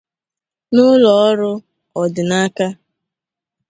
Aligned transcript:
n’ụlọọrụ 0.73 1.51
ọ 2.01 2.03
dị 2.13 2.23
n’aka 2.29 2.67